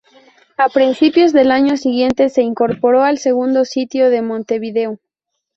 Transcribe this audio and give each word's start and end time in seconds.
A 0.57 0.67
principios 0.69 1.31
del 1.31 1.51
año 1.51 1.77
siguiente 1.77 2.29
se 2.29 2.41
incorporó 2.41 3.03
al 3.03 3.19
segundo 3.19 3.65
sitio 3.65 4.09
de 4.09 4.23
Montevideo. 4.23 4.99